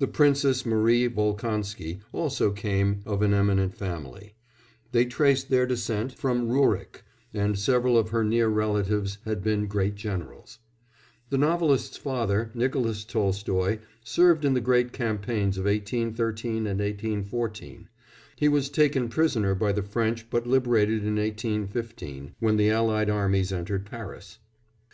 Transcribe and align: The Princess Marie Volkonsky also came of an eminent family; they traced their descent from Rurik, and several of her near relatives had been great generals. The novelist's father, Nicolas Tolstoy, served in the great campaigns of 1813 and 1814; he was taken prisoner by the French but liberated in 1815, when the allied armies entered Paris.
The 0.00 0.06
Princess 0.06 0.66
Marie 0.66 1.08
Volkonsky 1.08 2.00
also 2.12 2.50
came 2.50 3.00
of 3.06 3.22
an 3.22 3.32
eminent 3.32 3.74
family; 3.74 4.34
they 4.92 5.06
traced 5.06 5.48
their 5.48 5.64
descent 5.64 6.12
from 6.12 6.46
Rurik, 6.48 7.04
and 7.32 7.58
several 7.58 7.96
of 7.96 8.10
her 8.10 8.22
near 8.22 8.48
relatives 8.50 9.16
had 9.24 9.42
been 9.42 9.66
great 9.66 9.94
generals. 9.94 10.58
The 11.30 11.38
novelist's 11.38 11.96
father, 11.96 12.50
Nicolas 12.52 13.02
Tolstoy, 13.06 13.78
served 14.04 14.44
in 14.44 14.52
the 14.52 14.60
great 14.60 14.92
campaigns 14.92 15.56
of 15.56 15.64
1813 15.64 16.66
and 16.66 16.78
1814; 16.78 17.88
he 18.36 18.48
was 18.48 18.68
taken 18.68 19.08
prisoner 19.08 19.54
by 19.54 19.72
the 19.72 19.82
French 19.82 20.28
but 20.28 20.46
liberated 20.46 20.98
in 21.02 21.16
1815, 21.16 22.34
when 22.40 22.58
the 22.58 22.68
allied 22.68 23.08
armies 23.08 23.50
entered 23.54 23.86
Paris. 23.86 24.38